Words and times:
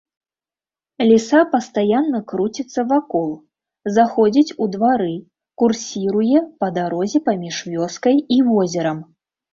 Ліса 1.09 1.41
пастаянна 1.51 2.21
круціцца 2.31 2.85
вакол, 2.93 3.29
заходзіць 3.97 4.55
у 4.65 4.69
двары, 4.77 5.13
курсіруе 5.63 6.39
па 6.63 6.67
дарозе 6.79 7.19
паміж 7.29 7.61
вёскай 7.75 8.17
і 8.39 8.41
возерам. 8.49 8.99